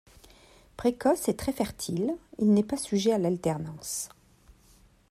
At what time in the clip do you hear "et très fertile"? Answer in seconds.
1.29-2.11